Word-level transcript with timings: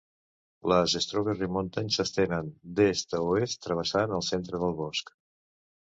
Les 0.71 0.95
Strawberry 1.05 1.49
Mountains 1.57 1.99
s'estenen 1.99 2.49
d'est 2.79 3.15
a 3.19 3.23
oest 3.35 3.63
travessant 3.67 4.19
el 4.21 4.29
centre 4.33 4.63
del 4.65 4.75
bosc. 4.85 5.13